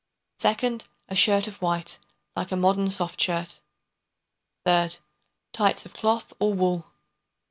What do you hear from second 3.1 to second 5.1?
shirt. Third,